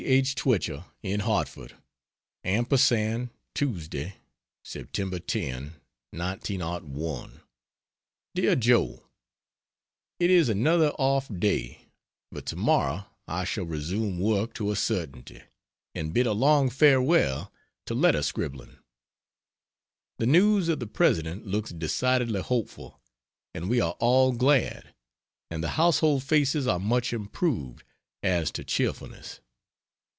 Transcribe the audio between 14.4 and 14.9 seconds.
to a